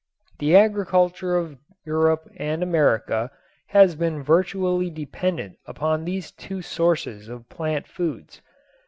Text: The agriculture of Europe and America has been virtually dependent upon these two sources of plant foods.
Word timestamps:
The 0.39 0.55
agriculture 0.55 1.37
of 1.37 1.59
Europe 1.85 2.27
and 2.37 2.63
America 2.63 3.29
has 3.67 3.93
been 3.93 4.23
virtually 4.23 4.89
dependent 4.89 5.59
upon 5.67 6.05
these 6.05 6.31
two 6.31 6.63
sources 6.63 7.29
of 7.29 7.47
plant 7.49 7.85
foods. 7.85 8.41